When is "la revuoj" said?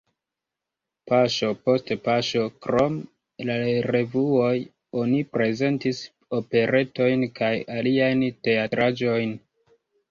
3.51-4.57